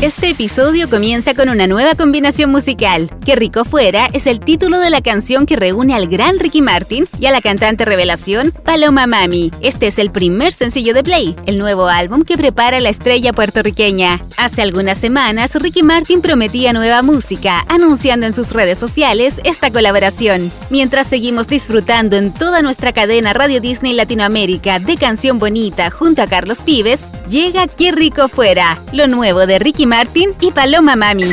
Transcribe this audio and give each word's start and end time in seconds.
Este 0.00 0.30
episodio 0.30 0.88
comienza 0.88 1.34
con 1.34 1.50
una 1.50 1.66
nueva 1.66 1.94
combinación 1.94 2.50
musical. 2.50 3.10
Qué 3.22 3.36
rico 3.36 3.66
fuera 3.66 4.08
es 4.14 4.26
el 4.26 4.40
título 4.40 4.80
de 4.80 4.88
la 4.88 5.02
canción 5.02 5.44
que 5.44 5.56
reúne 5.56 5.94
al 5.94 6.08
gran 6.08 6.38
Ricky 6.38 6.62
Martin 6.62 7.06
y 7.18 7.26
a 7.26 7.30
la 7.30 7.42
cantante 7.42 7.84
revelación 7.84 8.54
Paloma 8.64 9.06
Mami. 9.06 9.52
Este 9.60 9.88
es 9.88 9.98
el 9.98 10.10
primer 10.10 10.54
sencillo 10.54 10.94
de 10.94 11.02
Play, 11.02 11.36
el 11.44 11.58
nuevo 11.58 11.86
álbum 11.86 12.24
que 12.24 12.38
prepara 12.38 12.80
la 12.80 12.88
estrella 12.88 13.34
puertorriqueña. 13.34 14.22
Hace 14.38 14.62
algunas 14.62 14.96
semanas, 14.96 15.54
Ricky 15.56 15.82
Martin 15.82 16.22
prometía 16.22 16.72
nueva 16.72 17.02
música, 17.02 17.66
anunciando 17.68 18.24
en 18.24 18.32
sus 18.32 18.52
redes 18.52 18.78
sociales 18.78 19.38
esta 19.44 19.70
colaboración. 19.70 20.50
Mientras 20.70 21.08
seguimos 21.08 21.46
disfrutando 21.46 22.16
en 22.16 22.32
toda 22.32 22.62
nuestra 22.62 22.94
cadena 22.94 23.34
Radio 23.34 23.60
Disney 23.60 23.92
Latinoamérica 23.92 24.78
de 24.78 24.96
Canción 24.96 25.38
Bonita 25.38 25.90
junto 25.90 26.22
a 26.22 26.26
Carlos 26.26 26.64
Vives, 26.64 27.12
llega 27.28 27.68
Qué 27.68 27.92
rico 27.92 28.28
fuera, 28.28 28.80
lo 28.94 29.06
nuevo 29.06 29.46
de 29.46 29.58
Ricky 29.58 29.89
Martin 29.90 30.32
y 30.40 30.52
Paloma 30.52 30.94
Mami. 30.94 31.24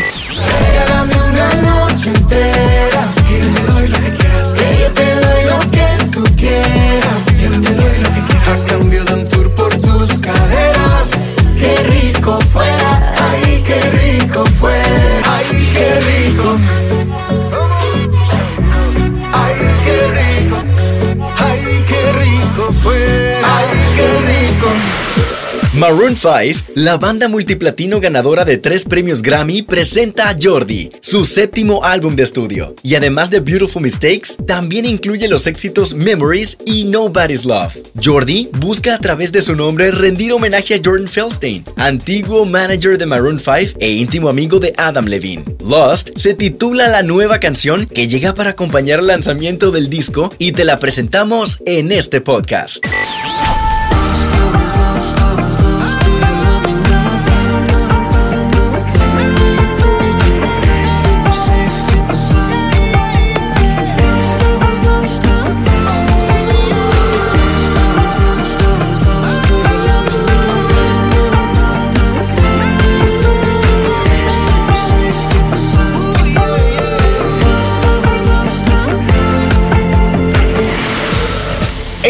Maroon 25.77 26.17
5, 26.17 26.71
la 26.73 26.97
banda 26.97 27.27
multiplatino 27.27 27.99
ganadora 27.99 28.43
de 28.45 28.57
tres 28.57 28.83
premios 28.83 29.21
Grammy, 29.21 29.61
presenta 29.61 30.27
a 30.27 30.35
Jordi, 30.41 30.89
su 31.01 31.23
séptimo 31.23 31.83
álbum 31.83 32.15
de 32.15 32.23
estudio. 32.23 32.73
Y 32.81 32.95
además 32.95 33.29
de 33.29 33.41
Beautiful 33.41 33.83
Mistakes, 33.83 34.37
también 34.47 34.85
incluye 34.85 35.27
los 35.27 35.45
éxitos 35.45 35.93
Memories 35.93 36.57
y 36.65 36.85
Nobody's 36.85 37.45
Love. 37.45 37.77
Jordi 38.03 38.49
busca 38.53 38.95
a 38.95 38.97
través 38.97 39.31
de 39.31 39.43
su 39.43 39.55
nombre 39.55 39.91
rendir 39.91 40.33
homenaje 40.33 40.73
a 40.73 40.81
Jordan 40.83 41.07
Feldstein, 41.07 41.63
antiguo 41.75 42.43
manager 42.47 42.97
de 42.97 43.05
Maroon 43.05 43.39
5 43.39 43.77
e 43.79 43.91
íntimo 43.91 44.29
amigo 44.29 44.59
de 44.59 44.73
Adam 44.77 45.05
Levine. 45.05 45.45
Lost 45.63 46.09
se 46.15 46.33
titula 46.33 46.87
la 46.87 47.03
nueva 47.03 47.39
canción 47.39 47.85
que 47.85 48.07
llega 48.07 48.33
para 48.33 48.49
acompañar 48.49 48.97
el 48.97 49.07
lanzamiento 49.07 49.69
del 49.69 49.91
disco 49.91 50.31
y 50.39 50.53
te 50.53 50.65
la 50.65 50.79
presentamos 50.79 51.61
en 51.67 51.91
este 51.91 52.19
podcast. 52.19 52.83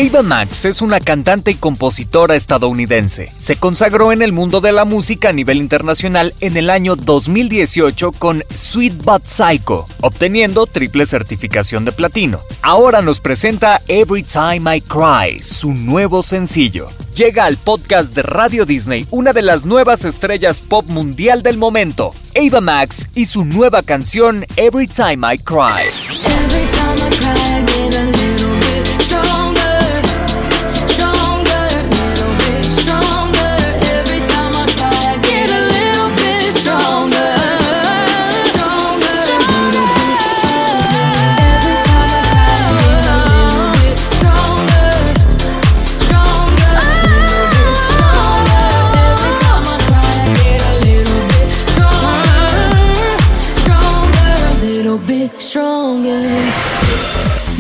Ava 0.07 0.21
Max 0.21 0.63
es 0.65 0.81
una 0.81 0.99
cantante 0.99 1.51
y 1.51 1.55
compositora 1.55 2.35
estadounidense. 2.35 3.29
Se 3.37 3.57
consagró 3.57 4.11
en 4.11 4.21
el 4.21 4.31
mundo 4.31 4.61
de 4.61 4.71
la 4.71 4.85
música 4.85 5.29
a 5.29 5.33
nivel 5.33 5.57
internacional 5.57 6.33
en 6.39 6.55
el 6.55 6.69
año 6.69 6.95
2018 6.95 8.13
con 8.13 8.43
Sweet 8.53 9.03
But 9.03 9.25
Psycho, 9.25 9.85
obteniendo 10.01 10.65
triple 10.65 11.05
certificación 11.05 11.83
de 11.83 11.91
platino. 11.91 12.39
Ahora 12.61 13.01
nos 13.01 13.19
presenta 13.19 13.81
Every 13.87 14.23
Time 14.23 14.77
I 14.77 14.81
Cry, 14.81 15.43
su 15.43 15.73
nuevo 15.73 16.23
sencillo. 16.23 16.87
Llega 17.13 17.45
al 17.45 17.57
podcast 17.57 18.13
de 18.13 18.21
Radio 18.21 18.65
Disney 18.65 19.07
una 19.09 19.33
de 19.33 19.41
las 19.41 19.65
nuevas 19.65 20.05
estrellas 20.05 20.61
pop 20.61 20.85
mundial 20.87 21.43
del 21.43 21.57
momento, 21.57 22.13
Ava 22.35 22.61
Max 22.61 23.09
y 23.13 23.25
su 23.25 23.43
nueva 23.43 23.81
canción 23.81 24.45
Every 24.55 24.87
Time 24.87 25.33
I 25.33 25.37
Cry. 25.39 26.06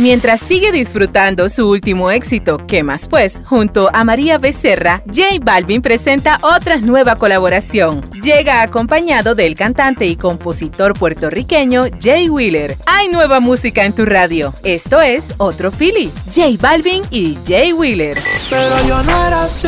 Mientras 0.09 0.39
sigue 0.39 0.71
disfrutando 0.71 1.49
su 1.49 1.69
último 1.69 2.11
éxito, 2.11 2.65
¿Qué 2.65 2.81
más 2.81 3.09
pues? 3.09 3.43
Junto 3.43 3.89
a 3.91 4.05
María 4.05 4.37
Becerra, 4.37 5.03
J 5.05 5.39
Balvin 5.41 5.81
presenta 5.81 6.39
otra 6.43 6.77
nueva 6.77 7.17
colaboración. 7.17 8.09
Llega 8.23 8.61
acompañado 8.61 9.35
del 9.35 9.55
cantante 9.55 10.05
y 10.05 10.15
compositor 10.15 10.97
puertorriqueño 10.97 11.87
Jay 12.01 12.29
Wheeler. 12.29 12.77
Hay 12.85 13.09
nueva 13.09 13.41
música 13.41 13.83
en 13.83 13.91
tu 13.91 14.05
radio. 14.05 14.53
Esto 14.63 15.01
es 15.01 15.33
Otro 15.39 15.71
Philly, 15.71 16.09
J 16.33 16.51
Balvin 16.57 17.03
y 17.11 17.37
Jay 17.45 17.73
Wheeler. 17.73 18.17
Pero 18.49 18.87
yo 18.87 19.03
no 19.03 19.27
era 19.27 19.43
así. 19.43 19.67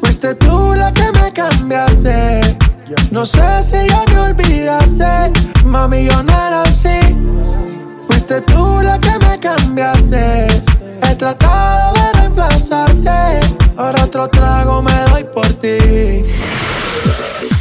Fuiste 0.00 0.34
tú 0.36 0.72
la 0.74 0.94
que 0.94 1.12
me 1.12 1.30
cambiaste. 1.30 2.56
No 3.10 3.26
sé 3.26 3.62
si 3.62 3.86
ya 3.86 4.02
me 4.14 4.18
olvidaste. 4.18 5.30
Mami. 5.66 6.08
Fuiste 8.30 8.52
tú 8.52 8.80
la 8.80 8.96
que 9.00 9.10
me 9.18 9.40
cambiaste. 9.40 10.46
He 11.02 11.16
tratado 11.16 11.94
de 11.94 12.12
reemplazarte. 12.20 13.40
Ahora 13.76 14.04
otro 14.04 14.28
trago 14.28 14.80
me 14.82 14.92
doy 15.10 15.24
por 15.24 15.48
ti. 15.54 16.22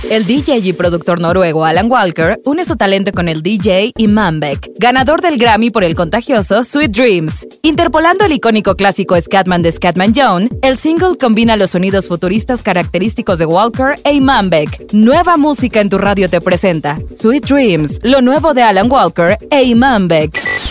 El 0.10 0.26
DJ 0.26 0.58
y 0.64 0.74
productor 0.74 1.22
noruego 1.22 1.66
Alan 1.66 1.90
Walker 1.90 2.40
une 2.44 2.66
su 2.66 2.76
talento 2.76 3.12
con 3.12 3.30
el 3.30 3.44
DJ 3.44 3.92
Iman 3.96 4.40
Beck, 4.40 4.72
ganador 4.80 5.22
del 5.22 5.38
Grammy 5.38 5.70
por 5.70 5.84
el 5.84 5.94
contagioso 5.94 6.64
Sweet 6.64 6.90
Dreams. 6.90 7.48
Interpolando 7.62 8.26
el 8.26 8.32
icónico 8.32 8.76
clásico 8.76 9.22
Scatman 9.22 9.62
de 9.62 9.72
Scatman 9.72 10.14
John, 10.16 10.50
el 10.64 10.78
single 10.78 11.16
combina 11.16 11.56
los 11.58 11.70
sonidos 11.70 12.08
futuristas 12.08 12.64
característicos 12.64 13.38
de 13.38 13.46
Walker 13.46 14.00
e 14.04 14.14
Iman 14.14 14.50
Beck. 14.50 14.92
Nueva 14.94 15.38
música 15.38 15.80
en 15.80 15.90
tu 15.90 16.00
radio 16.00 16.28
te 16.28 16.42
presenta 16.42 17.00
Sweet 17.22 17.46
Dreams, 17.46 18.00
lo 18.02 18.24
nuevo 18.24 18.56
de 18.56 18.64
Alan 18.64 18.92
Walker 18.92 19.38
e 19.52 19.64
Iman 19.64 20.08
Beck. 20.08 20.69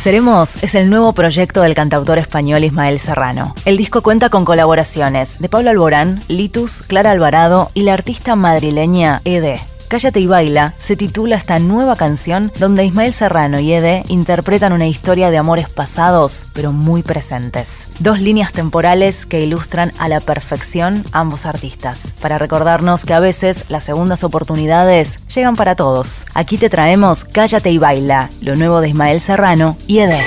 Seremos 0.00 0.56
es 0.62 0.74
el 0.74 0.88
nuevo 0.88 1.12
proyecto 1.12 1.60
del 1.60 1.74
cantautor 1.74 2.16
español 2.16 2.64
Ismael 2.64 2.98
Serrano. 2.98 3.54
El 3.66 3.76
disco 3.76 4.00
cuenta 4.00 4.30
con 4.30 4.46
colaboraciones 4.46 5.40
de 5.40 5.50
Pablo 5.50 5.68
Alborán, 5.68 6.22
Litus, 6.26 6.80
Clara 6.80 7.10
Alvarado 7.10 7.70
y 7.74 7.82
la 7.82 7.92
artista 7.92 8.34
madrileña 8.34 9.20
Ede. 9.26 9.60
Cállate 9.90 10.20
y 10.20 10.28
baila 10.28 10.72
se 10.78 10.94
titula 10.94 11.34
esta 11.34 11.58
nueva 11.58 11.96
canción 11.96 12.52
donde 12.60 12.84
Ismael 12.84 13.12
Serrano 13.12 13.58
y 13.58 13.72
Ede 13.72 14.04
interpretan 14.06 14.72
una 14.72 14.86
historia 14.86 15.32
de 15.32 15.38
amores 15.38 15.68
pasados, 15.68 16.46
pero 16.52 16.70
muy 16.70 17.02
presentes. 17.02 17.88
Dos 17.98 18.20
líneas 18.20 18.52
temporales 18.52 19.26
que 19.26 19.42
ilustran 19.42 19.90
a 19.98 20.08
la 20.08 20.20
perfección 20.20 21.02
ambos 21.10 21.44
artistas, 21.44 22.12
para 22.22 22.38
recordarnos 22.38 23.04
que 23.04 23.14
a 23.14 23.18
veces 23.18 23.64
las 23.68 23.82
segundas 23.82 24.22
oportunidades 24.22 25.18
llegan 25.26 25.56
para 25.56 25.74
todos. 25.74 26.24
Aquí 26.34 26.56
te 26.56 26.70
traemos 26.70 27.24
Cállate 27.24 27.72
y 27.72 27.78
baila, 27.78 28.30
lo 28.42 28.54
nuevo 28.54 28.80
de 28.80 28.90
Ismael 28.90 29.20
Serrano 29.20 29.76
y 29.88 29.98
Ede. 29.98 30.20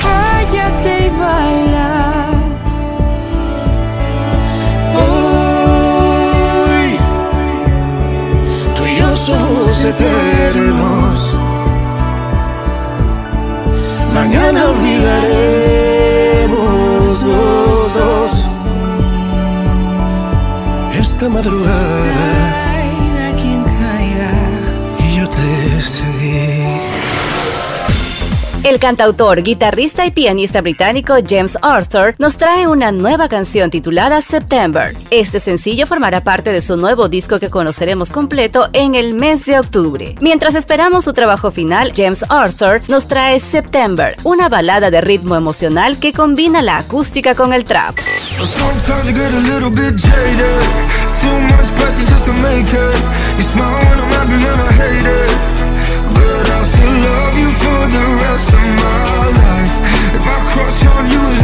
Cállate 0.00 1.06
y 1.06 1.08
baila. 1.08 1.77
Esta 21.18 21.28
madrugada. 21.28 22.04
Caiga 22.14 23.36
quien 23.40 23.64
caiga. 23.64 24.32
Y 25.00 25.16
yo 25.16 25.28
te 25.28 25.82
seguí. 25.82 26.67
El 28.64 28.80
cantautor, 28.80 29.42
guitarrista 29.42 30.04
y 30.04 30.10
pianista 30.10 30.60
británico 30.60 31.14
James 31.26 31.56
Arthur 31.62 32.16
nos 32.18 32.36
trae 32.36 32.66
una 32.66 32.90
nueva 32.90 33.28
canción 33.28 33.70
titulada 33.70 34.20
September. 34.20 34.94
Este 35.10 35.38
sencillo 35.38 35.86
formará 35.86 36.24
parte 36.24 36.50
de 36.50 36.60
su 36.60 36.76
nuevo 36.76 37.08
disco 37.08 37.38
que 37.38 37.50
conoceremos 37.50 38.10
completo 38.10 38.68
en 38.72 38.96
el 38.96 39.14
mes 39.14 39.46
de 39.46 39.60
octubre. 39.60 40.16
Mientras 40.20 40.56
esperamos 40.56 41.04
su 41.04 41.12
trabajo 41.12 41.52
final, 41.52 41.92
James 41.94 42.24
Arthur 42.28 42.80
nos 42.88 43.06
trae 43.06 43.38
September, 43.38 44.16
una 44.24 44.48
balada 44.48 44.90
de 44.90 45.00
ritmo 45.02 45.36
emocional 45.36 45.98
que 46.00 46.12
combina 46.12 46.60
la 46.60 46.78
acústica 46.78 47.36
con 47.36 47.52
el 47.52 47.64
trap. 47.64 47.96
the 57.90 58.06
rest 58.22 58.48
of 58.48 58.66
my 58.84 59.28
life. 59.42 59.74
If 60.16 60.22
I 60.22 60.38
cross 60.50 60.86
on 60.86 61.10
you 61.10 61.37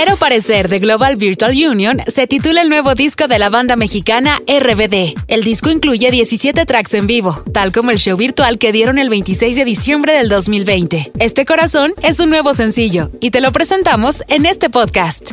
Cero 0.00 0.16
Parecer 0.16 0.68
de 0.68 0.78
Global 0.78 1.16
Virtual 1.16 1.50
Union 1.50 2.00
se 2.06 2.28
titula 2.28 2.62
el 2.62 2.68
nuevo 2.68 2.94
disco 2.94 3.26
de 3.26 3.40
la 3.40 3.50
banda 3.50 3.74
mexicana 3.74 4.40
RBD. 4.46 5.18
El 5.26 5.42
disco 5.42 5.70
incluye 5.70 6.12
17 6.12 6.66
tracks 6.66 6.94
en 6.94 7.08
vivo, 7.08 7.42
tal 7.52 7.72
como 7.72 7.90
el 7.90 7.98
show 7.98 8.16
virtual 8.16 8.58
que 8.58 8.70
dieron 8.70 8.98
el 8.98 9.08
26 9.08 9.56
de 9.56 9.64
diciembre 9.64 10.12
del 10.12 10.28
2020. 10.28 11.10
Este 11.18 11.44
corazón 11.44 11.94
es 12.00 12.20
un 12.20 12.30
nuevo 12.30 12.54
sencillo 12.54 13.10
y 13.18 13.32
te 13.32 13.40
lo 13.40 13.50
presentamos 13.50 14.22
en 14.28 14.46
este 14.46 14.70
podcast. 14.70 15.32